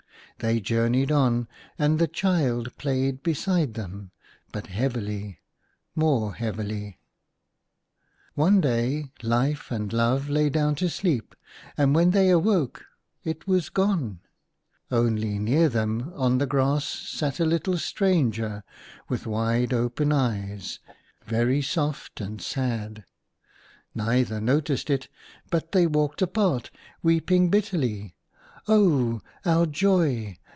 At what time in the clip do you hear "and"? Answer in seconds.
1.77-1.99, 9.69-9.93, 11.77-11.93, 22.19-22.41